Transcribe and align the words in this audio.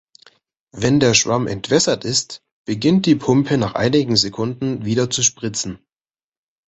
Wenn 0.71 0.99
der 0.99 1.13
Schwamm 1.13 1.45
entwässert 1.45 2.05
ist, 2.05 2.41
beginnt 2.65 3.05
die 3.05 3.13
Pumpe 3.13 3.59
nach 3.59 3.75
einigen 3.75 4.15
Sekunden 4.17 4.83
wieder 4.83 5.11
zu 5.11 5.21
spritzen. 5.21 5.77